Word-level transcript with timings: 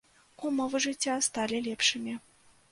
Умовы 0.49 0.81
жыцця 0.87 1.15
сталі 1.27 1.63
лепшымі. 1.71 2.19